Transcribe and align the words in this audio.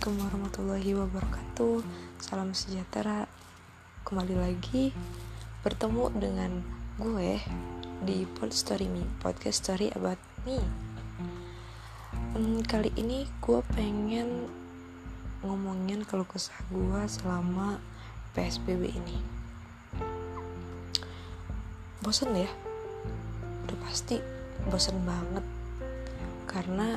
Assalamualaikum 0.00 0.32
warahmatullahi 0.32 0.92
wabarakatuh. 0.96 1.76
Salam 2.24 2.56
sejahtera. 2.56 3.28
Kembali 4.00 4.32
lagi 4.32 4.96
Bertemu 5.60 6.08
dengan 6.16 6.64
gue 6.96 7.36
Di 8.08 8.24
Pod 8.24 8.48
Story 8.48 8.88
Me 8.88 9.04
Podcast 9.20 9.60
Story 9.60 9.92
About 9.92 10.16
Me. 10.48 10.56
Hmm, 12.32 12.64
Kali 12.64 12.96
ini 12.96 13.28
gue 13.44 13.60
pengen 13.76 14.48
Ngomongin 15.44 16.08
kalau 16.08 16.24
kesah 16.24 16.56
gue 16.72 17.00
selama 17.04 17.76
PSBB 18.32 18.96
ini. 18.96 19.20
Bosen 22.00 22.32
ya? 22.32 22.48
Udah 23.68 23.76
pasti 23.84 24.16
bosen 24.64 24.96
banget. 25.04 25.44
Karena 26.48 26.96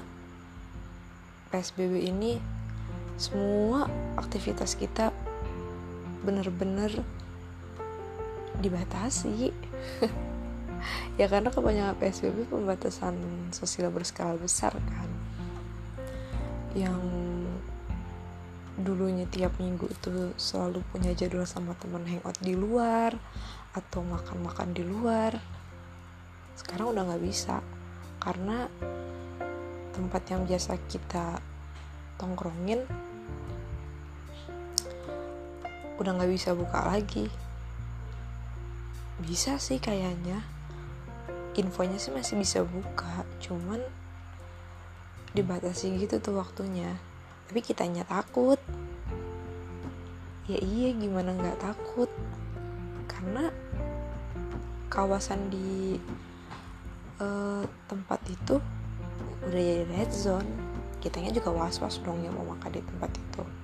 PSBB 1.51 2.07
ini 2.07 2.62
semua 3.17 3.87
aktivitas 4.17 4.75
kita 4.77 5.13
bener-bener 6.23 7.03
dibatasi. 8.59 9.51
Ya 11.15 11.31
karena 11.31 11.47
kebanyakan 11.47 11.95
PSBB 11.95 12.51
pembatasan 12.51 13.15
sosial 13.55 13.87
berskala 13.87 14.35
besar 14.35 14.75
kan. 14.75 15.09
Yang 16.75 16.99
dulunya 18.83 19.23
tiap 19.31 19.55
minggu 19.63 19.87
itu 19.87 20.35
selalu 20.35 20.83
punya 20.91 21.15
jadwal 21.15 21.47
sama 21.47 21.71
teman 21.79 22.03
hangout 22.03 22.35
di 22.43 22.51
luar 22.51 23.15
atau 23.71 24.03
makan-makan 24.03 24.75
di 24.75 24.83
luar. 24.83 25.39
Sekarang 26.59 26.91
udah 26.91 27.07
nggak 27.07 27.23
bisa 27.23 27.63
karena 28.19 28.67
tempat 29.95 30.23
yang 30.35 30.43
biasa 30.43 30.75
kita 30.91 31.39
tongkrongin 32.17 32.83
udah 36.01 36.11
nggak 36.17 36.31
bisa 36.33 36.57
buka 36.57 36.89
lagi. 36.89 37.29
Bisa 39.21 39.61
sih 39.61 39.77
kayaknya. 39.77 40.41
Infonya 41.53 42.01
sih 42.01 42.09
masih 42.09 42.41
bisa 42.41 42.65
buka 42.65 43.21
cuman 43.37 43.77
dibatasi 45.37 45.93
gitu 46.01 46.17
tuh 46.17 46.41
waktunya. 46.41 46.97
Tapi 47.45 47.59
kitanya 47.61 48.05
takut. 48.09 48.57
Ya 50.49 50.57
iya 50.59 50.89
gimana 50.97 51.37
nggak 51.37 51.61
takut? 51.61 52.09
Karena 53.05 53.53
kawasan 54.89 55.53
di 55.53 56.01
uh, 57.21 57.63
tempat 57.85 58.19
itu 58.27 58.57
udah 59.45 59.61
jadi 59.61 59.85
red 59.93 60.09
zone. 60.09 60.49
Kitanya 60.99 61.29
juga 61.29 61.53
was-was 61.53 62.01
dong 62.01 62.25
yang 62.25 62.33
mau 62.33 62.55
makan 62.55 62.71
di 62.73 62.81
tempat 62.81 63.11
itu 63.13 63.62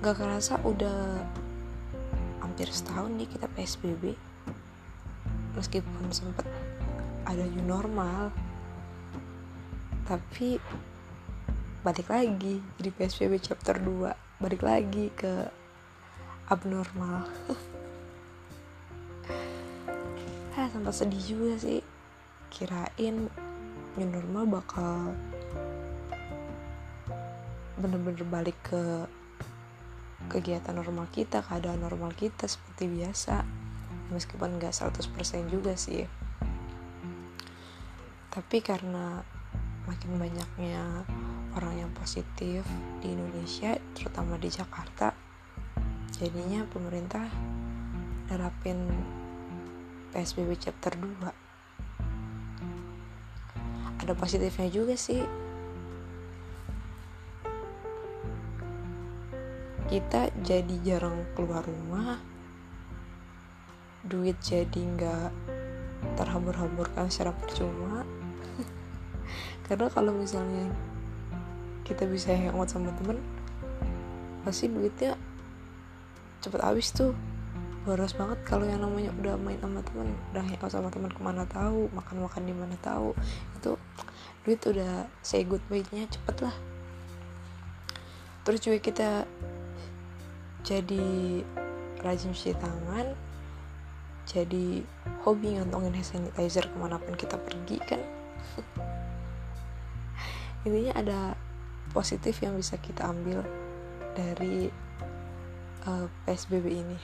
gak 0.00 0.16
kerasa 0.16 0.56
udah 0.64 1.20
hampir 2.40 2.72
setahun 2.72 3.12
nih 3.20 3.28
kita 3.28 3.44
PSBB 3.52 4.16
meskipun 5.52 6.08
sempet 6.08 6.48
ada 7.28 7.44
new 7.44 7.60
normal. 7.68 8.32
Tapi 10.08 10.56
balik 11.84 12.08
lagi 12.08 12.64
jadi 12.80 12.90
PSBB 12.96 13.44
chapter 13.44 13.76
2 13.76 14.40
balik 14.40 14.64
lagi 14.64 15.12
ke 15.12 15.48
abnormal. 16.48 17.28
Ah 20.60 20.68
sempat 20.68 20.92
sedih 20.92 21.24
juga 21.24 21.56
sih. 21.56 21.80
Kirain 22.52 23.32
new 23.96 24.08
normal 24.12 24.60
bakal 24.60 25.16
bener-bener 27.80 28.28
balik 28.28 28.58
ke 28.60 29.08
kegiatan 30.30 30.72
normal 30.72 31.10
kita, 31.10 31.42
keadaan 31.42 31.82
normal 31.82 32.14
kita 32.14 32.46
seperti 32.46 32.86
biasa. 32.86 33.42
Meskipun 34.14 34.62
gak 34.62 34.72
100% 34.72 35.50
juga 35.50 35.74
sih. 35.74 36.06
Tapi 38.30 38.62
karena 38.62 39.26
makin 39.90 40.22
banyaknya 40.22 41.02
orang 41.58 41.82
yang 41.82 41.90
positif 41.98 42.62
di 43.02 43.10
Indonesia 43.10 43.74
terutama 43.98 44.38
di 44.38 44.46
Jakarta 44.46 45.10
jadinya 46.14 46.62
pemerintah 46.70 47.26
nerapin 48.30 48.86
PSBB 50.14 50.54
chapter 50.62 50.94
2 50.94 51.50
ada 54.04 54.12
positifnya 54.14 54.70
juga 54.70 54.94
sih 54.94 55.49
kita 59.90 60.30
jadi 60.46 60.74
jarang 60.86 61.26
keluar 61.34 61.66
rumah 61.66 62.22
duit 64.06 64.38
jadi 64.38 64.78
nggak 64.78 65.34
terhambur-hamburkan 66.14 67.10
secara 67.10 67.34
percuma. 67.34 68.06
Karena 69.66 69.90
kalau 69.90 70.14
misalnya 70.14 70.70
kita 71.82 72.06
bisa 72.06 72.30
hangout 72.30 72.70
sama 72.70 72.94
temen 73.02 73.18
pasti 74.46 74.70
duitnya 74.70 75.18
cepet 76.38 76.62
habis 76.62 76.94
tuh. 76.94 77.10
Boros 77.82 78.12
banget 78.12 78.38
kalau 78.44 78.68
yang 78.68 78.84
namanya 78.84 79.10
udah 79.18 79.34
main 79.40 79.58
sama 79.58 79.82
temen 79.82 80.14
udah 80.30 80.44
hangout 80.46 80.70
sama 80.70 80.88
temen 80.92 81.10
ke 81.10 81.18
mana 81.18 81.48
tahu 81.50 81.90
makan 81.96 82.22
makan 82.28 82.42
di 82.44 82.54
mana 82.54 82.76
tahu 82.84 83.16
itu 83.56 83.72
duit 84.44 84.60
udah 84.62 85.08
say 85.24 85.42
goodbye-nya 85.42 86.06
cepet 86.06 86.46
lah. 86.46 86.54
Terus 88.44 88.60
juga 88.62 88.78
kita 88.78 89.10
jadi 90.64 91.04
rajin 92.00 92.32
cuci 92.32 92.56
tangan 92.56 93.12
jadi 94.30 94.86
hobi 95.26 95.58
ngantongin 95.58 95.98
hand 95.98 96.06
sanitizer 96.06 96.70
ke 96.70 96.76
mana 96.78 97.02
pun 97.02 97.18
kita 97.18 97.34
pergi 97.34 97.82
kan? 97.82 97.98
Intinya 100.68 100.92
ada 100.94 101.20
positif 101.90 102.38
yang 102.38 102.54
bisa 102.54 102.78
kita 102.78 103.10
ambil 103.10 103.42
dari 104.14 104.70
uh, 105.82 106.04
eh, 106.04 106.06
PSBB 106.30 106.66
ini. 106.70 106.98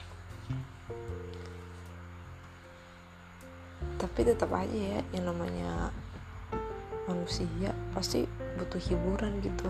Tapi 3.99 4.19
tetap 4.23 4.47
aja 4.55 4.77
ya 4.77 5.03
yang 5.11 5.27
namanya 5.27 5.91
manusia 7.11 7.75
pasti 7.91 8.23
butuh 8.55 8.79
hiburan 8.79 9.43
gitu 9.43 9.67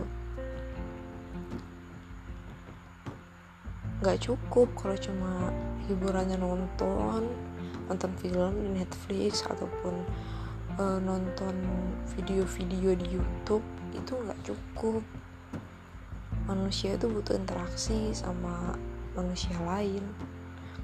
nggak 3.97 4.29
cukup 4.29 4.69
kalau 4.77 4.93
cuma 4.97 5.49
hiburannya 5.89 6.37
nonton 6.37 7.25
nonton 7.87 8.11
film 8.19 8.53
di 8.61 8.83
Netflix 8.83 9.41
ataupun 9.47 10.05
uh, 10.77 10.99
nonton 11.01 11.55
video-video 12.13 12.93
di 12.93 13.07
YouTube 13.17 13.63
itu 13.95 14.13
nggak 14.13 14.39
cukup. 14.43 15.01
Manusia 16.47 16.95
itu 16.95 17.11
butuh 17.11 17.35
interaksi 17.35 18.15
sama 18.15 18.75
manusia 19.15 19.55
lain. 19.63 20.03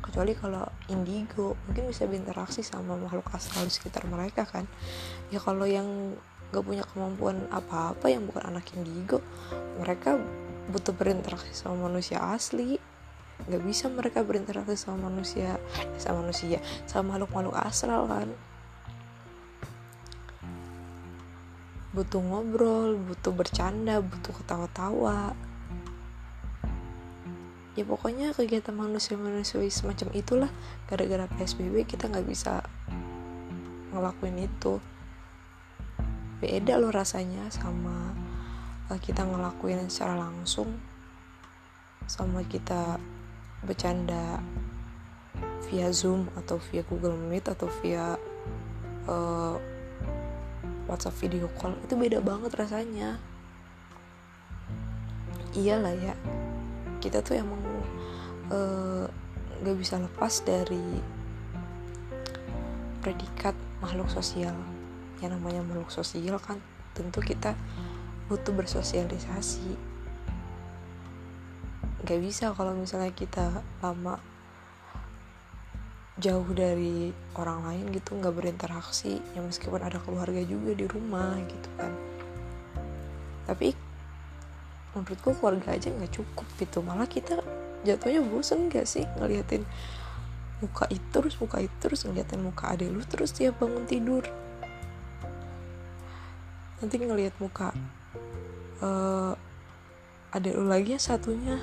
Kecuali 0.03 0.35
kalau 0.35 0.67
indigo 0.91 1.55
mungkin 1.67 1.87
bisa 1.87 2.03
berinteraksi 2.03 2.59
sama 2.59 2.99
makhluk 2.99 3.31
astral 3.31 3.67
di 3.67 3.71
sekitar 3.71 4.03
mereka 4.09 4.43
kan. 4.43 4.67
Ya 5.31 5.39
kalau 5.39 5.63
yang 5.63 6.19
gak 6.53 6.69
punya 6.69 6.85
kemampuan 6.85 7.49
apa-apa 7.49 8.13
yang 8.13 8.29
bukan 8.29 8.45
anak 8.53 8.69
indigo 8.77 9.25
mereka 9.81 10.21
butuh 10.69 10.93
berinteraksi 10.93 11.49
sama 11.49 11.89
manusia 11.89 12.21
asli 12.21 12.77
gak 13.43 13.63
bisa 13.65 13.91
mereka 13.91 14.23
berinteraksi 14.23 14.79
sama 14.79 15.11
manusia 15.11 15.59
sama 15.99 16.23
manusia 16.23 16.63
sama 16.87 17.15
makhluk-makhluk 17.15 17.55
astral 17.59 18.07
kan? 18.07 18.29
Butuh 21.93 22.23
ngobrol 22.23 22.97
butuh 22.97 23.33
bercanda 23.35 23.99
butuh 24.01 24.33
ketawa-tawa. 24.41 25.37
Ya 27.73 27.83
pokoknya 27.89 28.37
kegiatan 28.37 28.73
manusia-manusia 28.73 29.61
semacam 29.73 30.13
itulah. 30.13 30.51
Gara-gara 30.85 31.25
PSBB 31.25 31.89
kita 31.89 32.05
nggak 32.05 32.25
bisa 32.25 32.61
ngelakuin 33.93 34.45
itu. 34.45 34.77
Beda 36.41 36.77
loh 36.77 36.93
rasanya 36.93 37.49
sama 37.49 38.13
uh, 38.89 38.99
kita 38.99 39.25
ngelakuin 39.25 39.89
secara 39.89 40.17
langsung 40.17 40.75
sama 42.03 42.43
kita 42.43 42.99
bercanda 43.63 44.43
via 45.67 45.89
Zoom 45.89 46.29
atau 46.37 46.59
via 46.69 46.83
Google 46.85 47.15
Meet 47.17 47.49
atau 47.49 47.71
via 47.81 48.19
uh, 49.07 49.55
WhatsApp 50.85 51.17
video 51.23 51.47
call 51.57 51.79
itu 51.81 51.95
beda 51.95 52.19
banget 52.19 52.51
rasanya. 52.53 53.17
Iyalah 55.53 55.95
ya 55.95 56.13
kita 56.99 57.19
tuh 57.19 57.35
emang 57.39 57.59
uh, 58.51 59.05
gak 59.63 59.77
bisa 59.79 59.99
lepas 59.99 60.43
dari 60.43 61.01
predikat 62.99 63.55
makhluk 63.79 64.11
sosial. 64.11 64.55
Yang 65.23 65.39
namanya 65.39 65.63
makhluk 65.63 65.91
sosial 65.91 66.35
kan 66.39 66.59
tentu 66.93 67.23
kita 67.23 67.55
butuh 68.27 68.55
bersosialisasi 68.55 69.92
nggak 72.03 72.19
bisa 72.19 72.51
kalau 72.51 72.75
misalnya 72.75 73.15
kita 73.15 73.63
lama 73.79 74.19
jauh 76.19 76.45
dari 76.53 77.09
orang 77.39 77.65
lain 77.65 77.85
gitu 77.95 78.19
nggak 78.19 78.35
berinteraksi. 78.35 79.23
Ya 79.33 79.39
meskipun 79.39 79.79
ada 79.79 79.97
keluarga 80.03 80.43
juga 80.43 80.75
di 80.75 80.85
rumah 80.85 81.39
gitu 81.47 81.69
kan. 81.79 81.91
Tapi 83.47 83.71
menurutku 84.93 85.33
keluarga 85.39 85.73
aja 85.73 85.89
nggak 85.89 86.11
cukup 86.11 86.47
gitu. 86.59 86.83
Malah 86.83 87.07
kita 87.07 87.39
jatuhnya 87.83 88.23
bosen 88.23 88.71
gak 88.71 88.87
sih 88.87 89.03
ngeliatin 89.19 89.67
muka 90.63 90.87
itu 90.87 91.03
terus 91.11 91.35
muka 91.35 91.59
itu 91.59 91.75
terus 91.83 92.07
ngeliatin 92.07 92.39
muka 92.39 92.71
adek 92.71 92.87
lu 92.87 93.03
terus 93.03 93.35
tiap 93.35 93.59
bangun 93.59 93.83
tidur? 93.83 94.23
Nanti 96.79 96.95
ngeliat 96.99 97.35
muka 97.39 97.71
uh, 98.79 99.35
adek 100.31 100.55
lu 100.55 100.67
lagi 100.71 100.95
yang 100.95 101.03
satunya 101.03 101.59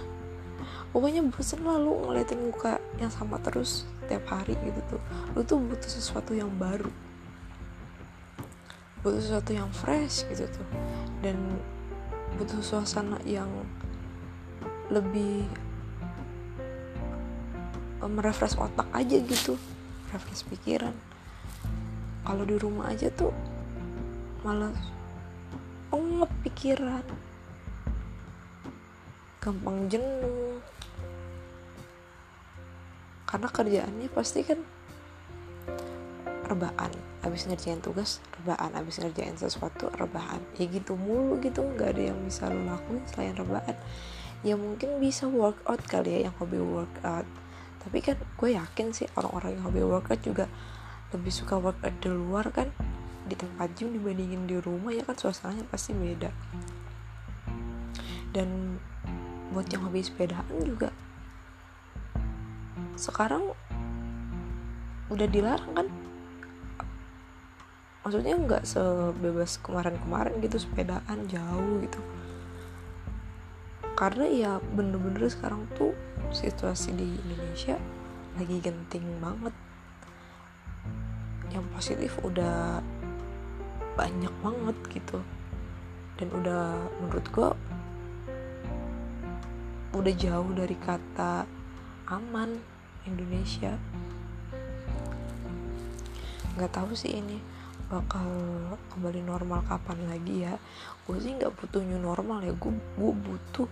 pokoknya 0.90 1.22
bosen 1.28 1.62
lah 1.62 1.78
lu 1.78 2.06
ngeliatin 2.06 2.40
muka 2.40 2.80
yang 2.98 3.12
sama 3.12 3.38
terus 3.42 3.86
tiap 4.10 4.26
hari 4.26 4.58
gitu 4.60 4.80
tuh. 4.96 5.02
Lu 5.36 5.40
tuh 5.46 5.58
butuh 5.62 5.86
sesuatu 5.86 6.34
yang 6.34 6.50
baru. 6.58 6.90
Butuh 9.00 9.20
sesuatu 9.22 9.54
yang 9.54 9.70
fresh 9.70 10.26
gitu 10.28 10.44
tuh. 10.50 10.66
Dan 11.22 11.36
butuh 12.36 12.58
suasana 12.60 13.18
yang 13.22 13.48
lebih 14.90 15.46
merefresh 18.02 18.58
otak 18.58 18.88
aja 18.90 19.16
gitu. 19.22 19.54
Refresh 20.10 20.42
pikiran. 20.50 20.92
Kalau 22.26 22.44
di 22.44 22.56
rumah 22.58 22.90
aja 22.90 23.08
tuh 23.14 23.32
malah 24.42 24.72
pengep 25.92 26.30
pikiran 26.46 27.04
gampang 29.40 29.88
jenuh. 29.88 30.60
Karena 33.26 33.48
kerjaannya 33.48 34.08
pasti 34.12 34.40
kan 34.46 34.60
rebaan 36.50 36.92
habis 37.22 37.46
ngerjain 37.46 37.78
tugas 37.78 38.19
rebaan 38.42 38.75
habis 38.75 38.98
ngerjain 38.98 39.38
sesuatu 39.38 39.87
rebaan 39.94 40.42
ya 40.58 40.66
gitu 40.66 40.98
mulu 40.98 41.38
gitu 41.38 41.62
nggak 41.62 41.94
ada 41.94 42.10
yang 42.10 42.19
bisa 42.26 42.50
lo 42.50 42.58
lakuin 42.66 43.06
selain 43.06 43.38
rebaan 43.38 43.78
ya 44.40 44.56
mungkin 44.56 45.00
bisa 45.00 45.28
workout 45.28 45.84
kali 45.84 46.20
ya 46.20 46.28
yang 46.28 46.34
hobi 46.40 46.60
workout. 46.60 47.28
Tapi 47.81 47.98
kan 48.04 48.16
gue 48.36 48.56
yakin 48.56 48.93
sih 48.93 49.08
orang-orang 49.16 49.56
yang 49.56 49.64
hobi 49.69 49.82
workout 49.84 50.20
juga 50.25 50.48
lebih 51.12 51.32
suka 51.32 51.60
workout 51.60 51.96
di 52.00 52.08
luar 52.08 52.48
kan 52.52 52.69
di 53.28 53.36
tempat 53.36 53.72
gym 53.76 53.93
dibandingin 53.93 54.48
di 54.48 54.56
rumah. 54.60 54.93
Ya 54.96 55.04
kan 55.04 55.16
suasananya 55.16 55.69
pasti 55.69 55.93
beda. 55.93 56.32
Dan 58.32 58.81
buat 59.50 59.67
yang 59.70 59.82
hobi 59.87 60.00
sepedaan 60.02 60.56
juga. 60.62 60.94
Sekarang 62.94 63.50
udah 65.11 65.26
dilarang 65.26 65.73
kan? 65.75 65.88
Maksudnya 68.00 68.38
nggak 68.38 68.64
sebebas 68.64 69.61
kemarin-kemarin 69.61 70.41
gitu 70.41 70.56
sepedaan 70.62 71.26
jauh 71.29 71.82
gitu. 71.85 72.00
Karena 73.99 74.25
ya 74.31 74.52
bener-bener 74.73 75.29
sekarang 75.29 75.69
tuh 75.76 75.93
situasi 76.32 76.96
di 76.96 77.20
Indonesia 77.20 77.76
lagi 78.38 78.56
genting 78.62 79.05
banget. 79.20 79.53
Yang 81.50 81.67
positif 81.75 82.12
udah 82.25 82.81
banyak 83.99 84.32
banget 84.41 84.76
gitu. 84.94 85.19
Dan 86.17 86.32
udah 86.32 86.79
menurut 87.03 87.26
gue 87.29 87.49
udah 89.90 90.14
jauh 90.14 90.50
dari 90.54 90.78
kata 90.78 91.46
aman 92.06 92.62
Indonesia. 93.06 93.75
Nggak 96.54 96.72
tahu 96.75 96.94
sih 96.94 97.19
ini 97.19 97.42
bakal 97.90 98.26
kembali 98.94 99.26
normal 99.26 99.66
kapan 99.66 99.98
lagi 100.06 100.46
ya. 100.46 100.54
Gue 101.06 101.19
sih 101.19 101.34
nggak 101.34 101.58
butuh 101.58 101.82
new 101.82 101.98
normal 101.98 102.42
ya. 102.42 102.54
Gue 102.54 102.72
butuh 102.98 103.66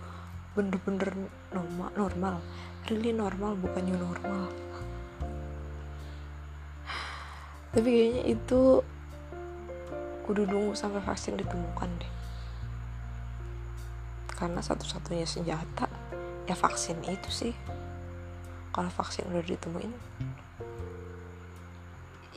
bener-bener 0.53 1.31
normal 1.55 1.89
normal. 1.95 2.35
Really 2.91 3.15
normal 3.15 3.55
bukan 3.55 3.83
new 3.87 3.99
normal. 3.99 4.51
Tapi 7.69 7.85
kayaknya 7.85 8.23
itu 8.27 8.81
kudu 10.27 10.45
nunggu 10.45 10.77
sampai 10.77 11.01
vaksin 11.01 11.39
ditemukan 11.39 11.89
deh. 11.97 12.13
Karena 14.39 14.63
satu-satunya 14.63 15.27
senjata 15.27 15.88
ya 16.49 16.57
vaksin 16.57 16.97
itu 17.05 17.29
sih. 17.29 17.53
Kalau 18.73 18.89
vaksin 18.89 19.29
udah 19.29 19.45
ditemuin 19.45 19.93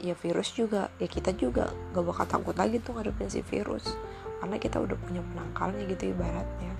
ya 0.03 0.19
virus 0.19 0.51
juga 0.51 0.91
ya 0.99 1.07
kita 1.07 1.31
juga 1.39 1.71
gak 1.95 2.03
bakal 2.03 2.27
takut 2.27 2.57
lagi 2.59 2.77
tuh 2.85 2.93
ngadepin 2.93 3.33
si 3.33 3.41
virus. 3.41 3.97
Karena 4.45 4.61
kita 4.61 4.77
udah 4.85 4.99
punya 5.01 5.25
penangkalnya 5.33 5.83
gitu 5.89 6.13
ibaratnya. 6.13 6.75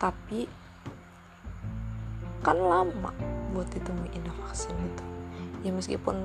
Tapi 0.00 0.48
kan 2.40 2.56
lama 2.56 3.12
buat 3.52 3.68
ditemuin 3.68 4.24
vaksin 4.24 4.72
itu. 4.72 5.04
Ya 5.66 5.74
meskipun 5.74 6.16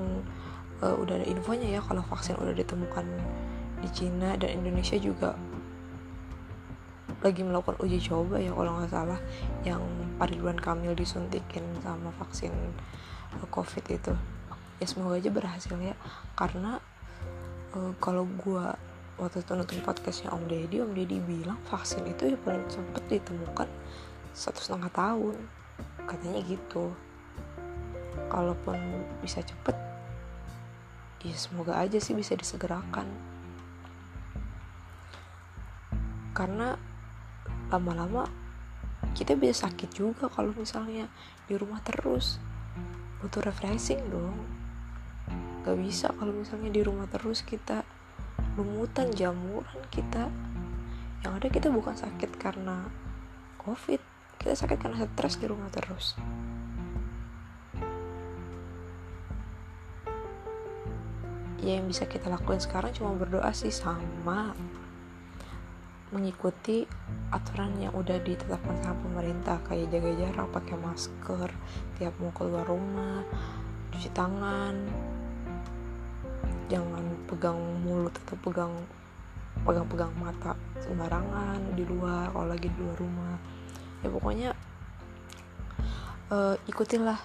uh, 0.80 0.94
udah 0.96 1.20
ada 1.20 1.26
infonya 1.26 1.68
ya 1.68 1.80
kalau 1.82 2.06
vaksin 2.06 2.38
udah 2.38 2.54
ditemukan 2.54 3.04
di 3.82 3.88
Cina 3.92 4.38
dan 4.38 4.62
Indonesia 4.62 4.96
juga 4.96 5.34
lagi 7.24 7.40
melakukan 7.40 7.80
uji 7.80 8.04
coba 8.04 8.36
ya 8.36 8.52
kalau 8.52 8.76
nggak 8.76 8.92
salah 8.92 9.20
yang 9.64 9.80
Ridwan 10.20 10.60
Kamil 10.60 10.92
disuntikin 10.92 11.64
sama 11.80 12.12
vaksin 12.20 12.52
uh, 13.40 13.48
COVID 13.48 13.84
itu. 13.88 14.12
Ya 14.76 14.84
semoga 14.84 15.16
aja 15.16 15.32
berhasil 15.32 15.72
ya. 15.80 15.96
Karena 16.36 16.76
uh, 17.72 17.96
kalau 17.96 18.28
gue 18.28 18.66
waktu 19.16 19.40
itu 19.40 19.56
nonton 19.56 19.80
podcastnya 19.80 20.36
Om 20.36 20.44
Deddy 20.52 20.84
Om 20.84 20.92
Deddy 20.92 21.16
bilang 21.24 21.56
vaksin 21.64 22.04
itu 22.04 22.34
ya 22.34 22.36
paling 22.44 22.68
cepet 22.68 23.02
ditemukan 23.08 23.72
satu 24.36 24.60
setengah 24.60 24.92
tahun. 24.92 25.40
Katanya 26.04 26.44
gitu. 26.44 26.92
Kalaupun 28.28 28.76
bisa 29.24 29.40
cepet 29.40 29.80
ya 31.24 31.32
semoga 31.40 31.80
aja 31.80 31.96
sih 31.96 32.12
bisa 32.12 32.36
disegerakan. 32.36 33.08
Karena 36.36 36.76
lama-lama 37.74 38.30
kita 39.18 39.34
bisa 39.34 39.68
sakit 39.68 39.90
juga 39.92 40.30
kalau 40.30 40.54
misalnya 40.54 41.10
di 41.44 41.54
rumah 41.58 41.82
terus. 41.84 42.38
Butuh 43.20 43.44
refreshing 43.44 44.00
dong. 44.08 44.38
Gak 45.66 45.76
bisa 45.80 46.08
kalau 46.16 46.32
misalnya 46.32 46.70
di 46.72 46.80
rumah 46.80 47.10
terus 47.10 47.44
kita 47.44 47.84
lumutan 48.56 49.12
jamuran 49.12 49.82
kita. 49.92 50.30
Yang 51.26 51.32
ada 51.40 51.48
kita 51.50 51.68
bukan 51.68 51.94
sakit 51.98 52.30
karena 52.40 52.88
covid 53.60 54.00
kita 54.40 54.60
sakit 54.60 54.76
karena 54.76 55.08
stres 55.08 55.40
di 55.40 55.46
rumah 55.48 55.72
terus. 55.72 56.18
Ya 61.64 61.80
yang 61.80 61.88
bisa 61.88 62.04
kita 62.04 62.28
lakuin 62.28 62.60
sekarang 62.60 62.92
cuma 62.92 63.16
berdoa 63.16 63.48
sih 63.56 63.72
sama 63.72 64.52
mengikuti 66.14 66.86
aturan 67.34 67.74
yang 67.82 67.90
udah 67.90 68.22
ditetapkan 68.22 68.78
sama 68.86 68.94
pemerintah 69.02 69.58
kayak 69.66 69.90
jaga 69.90 70.10
jarak 70.14 70.48
pakai 70.54 70.76
masker 70.78 71.50
tiap 71.98 72.14
mau 72.22 72.30
keluar 72.30 72.62
rumah 72.62 73.26
cuci 73.90 74.10
tangan. 74.14 74.74
Jangan 76.70 77.04
pegang 77.26 77.58
mulut 77.82 78.14
atau 78.24 78.38
pegang 78.38 78.74
pegang-pegang 79.66 80.10
mata 80.18 80.58
sembarangan 80.82 81.78
di 81.78 81.82
luar 81.86 82.30
kalau 82.30 82.46
lagi 82.46 82.70
di 82.70 82.78
luar 82.78 82.96
rumah. 82.98 83.34
Ya 84.02 84.08
pokoknya 84.10 84.50
uh, 86.30 86.54
ikutilah 86.70 87.18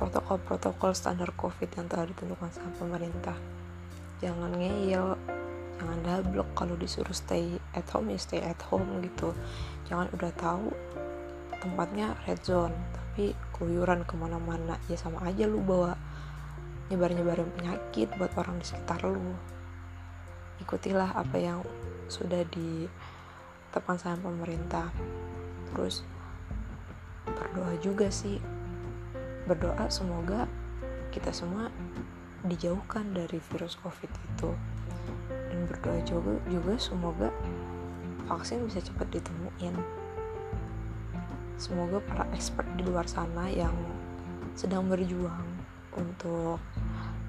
protokol-protokol 0.00 0.92
standar 0.92 1.30
covid 1.38 1.70
yang 1.72 1.86
telah 1.88 2.04
ditentukan 2.08 2.50
sama 2.52 2.72
pemerintah. 2.76 3.36
Jangan 4.20 4.56
ngeyel 4.56 5.14
jangan 5.84 6.00
dablek 6.00 6.48
kalau 6.56 6.80
disuruh 6.80 7.12
stay 7.12 7.60
at 7.76 7.84
home 7.92 8.08
ya 8.08 8.16
stay 8.16 8.40
at 8.40 8.56
home 8.72 9.04
gitu. 9.04 9.36
Jangan 9.84 10.08
udah 10.16 10.32
tahu 10.32 10.72
tempatnya 11.60 12.16
red 12.24 12.40
zone 12.40 12.72
tapi 12.96 13.36
keluyuran 13.52 14.08
ke 14.08 14.16
mana-mana. 14.16 14.80
Ya 14.88 14.96
sama 14.96 15.20
aja 15.28 15.44
lu 15.44 15.60
bawa 15.60 15.92
nyebar-nyebarin 16.88 17.52
penyakit 17.52 18.08
buat 18.16 18.32
orang 18.40 18.56
di 18.56 18.64
sekitar 18.64 19.04
lu. 19.04 19.36
Ikutilah 20.64 21.20
apa 21.20 21.36
yang 21.36 21.60
sudah 22.08 22.48
ditetapkan 22.48 24.00
sama 24.00 24.32
pemerintah. 24.32 24.88
Terus 25.68 26.00
berdoa 27.28 27.76
juga 27.84 28.08
sih. 28.08 28.40
Berdoa 29.44 29.92
semoga 29.92 30.48
kita 31.12 31.28
semua 31.28 31.68
dijauhkan 32.48 33.12
dari 33.12 33.36
virus 33.36 33.76
covid 33.84 34.08
itu 34.08 34.56
berdoa 35.66 36.00
juga 36.06 36.38
juga 36.48 36.74
semoga 36.80 37.28
vaksin 38.28 38.64
bisa 38.64 38.80
cepat 38.80 39.08
ditemuin. 39.12 39.76
Semoga 41.54 42.02
para 42.02 42.24
expert 42.34 42.66
di 42.74 42.82
luar 42.82 43.06
sana 43.06 43.46
yang 43.48 43.72
sedang 44.58 44.86
berjuang 44.86 45.46
untuk 45.94 46.58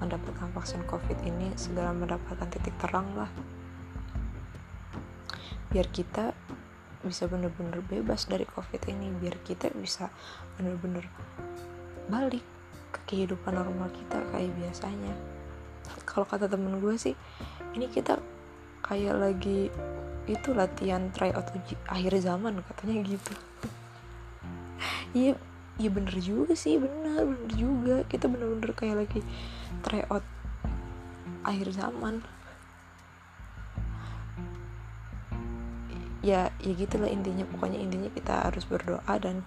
mendapatkan 0.02 0.50
vaksin 0.52 0.84
covid 0.84 1.16
ini 1.24 1.54
segera 1.56 1.94
mendapatkan 1.94 2.48
titik 2.50 2.74
terang 2.76 3.06
lah. 3.16 3.30
Biar 5.70 5.88
kita 5.88 6.36
bisa 7.06 7.30
bener-bener 7.30 7.78
bebas 7.86 8.26
dari 8.26 8.42
covid 8.50 8.82
ini 8.90 9.14
biar 9.14 9.38
kita 9.46 9.70
bisa 9.78 10.10
bener-bener 10.58 11.06
balik 12.10 12.42
ke 12.90 13.00
kehidupan 13.14 13.54
normal 13.54 13.90
kita 13.94 14.18
kayak 14.34 14.50
biasanya. 14.58 15.14
Kalau 16.02 16.26
kata 16.26 16.50
temen 16.50 16.82
gue 16.82 16.98
sih 16.98 17.14
ini 17.78 17.86
kita 17.86 18.18
kayak 18.86 19.14
lagi 19.18 19.68
itu 20.26 20.48
latihan 20.50 21.10
tryout 21.14 21.46
uji 21.54 21.74
akhir 21.86 22.18
zaman 22.22 22.62
katanya 22.62 23.02
gitu. 23.06 23.34
Iya 25.16 25.32
iya 25.80 25.88
bener 25.88 26.12
juga 26.20 26.52
sih 26.52 26.76
bener 26.76 27.24
bener 27.24 27.50
juga. 27.56 27.96
Kita 28.04 28.28
bener-bener 28.28 28.70
kayak 28.76 28.96
lagi 29.06 29.20
tryout 29.80 30.24
akhir 31.46 31.72
zaman. 31.72 32.20
Ya 36.20 36.52
ya 36.60 36.72
gitulah 36.76 37.08
intinya. 37.08 37.48
Pokoknya 37.48 37.80
intinya 37.80 38.10
kita 38.12 38.50
harus 38.50 38.68
berdoa 38.68 39.14
dan 39.16 39.46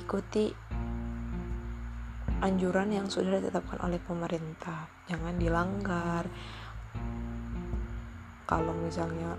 ikuti 0.00 0.56
anjuran 2.42 2.90
yang 2.90 3.06
sudah 3.12 3.36
ditetapkan 3.38 3.84
oleh 3.84 4.00
pemerintah. 4.00 4.88
Jangan 5.06 5.36
dilanggar 5.36 6.26
kalau 8.46 8.74
misalnya 8.74 9.38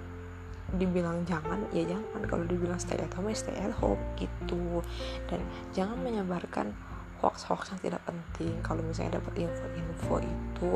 dibilang 0.74 1.22
jangan 1.28 1.70
ya 1.76 1.86
jangan. 1.86 2.22
Kalau 2.26 2.44
dibilang 2.48 2.80
stay 2.82 2.98
at 2.98 3.14
home 3.14 3.30
ya 3.30 3.38
stay 3.38 3.56
at 3.58 3.74
home 3.78 4.00
gitu. 4.18 4.82
Dan 5.30 5.44
jangan 5.76 6.00
menyebarkan 6.02 6.74
hoax-hoax 7.22 7.72
yang 7.72 7.80
tidak 7.80 8.02
penting. 8.04 8.58
Kalau 8.66 8.82
misalnya 8.84 9.22
dapat 9.22 9.48
info-info 9.48 10.16
itu 10.20 10.72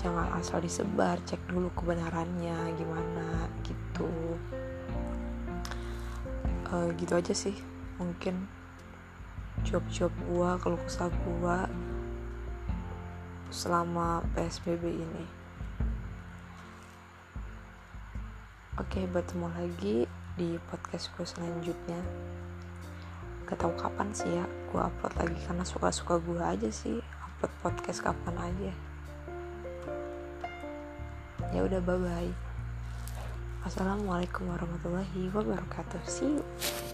jangan 0.00 0.34
asal 0.36 0.58
disebar 0.58 1.20
cek 1.22 1.40
dulu 1.46 1.70
kebenarannya 1.76 2.74
gimana 2.74 3.46
gitu. 3.62 4.10
Uh, 6.72 6.90
gitu 6.98 7.12
aja 7.14 7.34
sih. 7.36 7.54
Mungkin 8.00 8.48
job-job 9.64 10.12
gua 10.28 10.58
kalau 10.60 10.76
kesah 10.84 11.08
gua 11.24 11.70
selama 13.48 14.26
PSBB 14.34 15.00
ini 15.00 15.35
Oke, 18.76 19.08
bertemu 19.08 19.48
lagi 19.56 20.04
di 20.36 20.60
podcast 20.68 21.08
gue 21.16 21.24
selanjutnya. 21.24 21.96
Gak 23.48 23.56
tau 23.56 23.72
kapan 23.72 24.12
sih 24.12 24.28
ya 24.28 24.44
gue 24.44 24.76
upload 24.76 25.16
lagi 25.16 25.38
karena 25.48 25.64
suka-suka 25.64 26.20
gue 26.20 26.36
aja 26.36 26.68
sih 26.68 27.00
upload 27.00 27.52
podcast 27.64 28.04
kapan 28.04 28.36
aja. 28.36 28.72
Ya 31.56 31.64
udah 31.64 31.80
bye 31.80 31.96
bye. 31.96 32.32
Assalamualaikum 33.64 34.44
warahmatullahi 34.44 35.32
wabarakatuh. 35.32 36.04
See 36.04 36.36
you. 36.36 36.85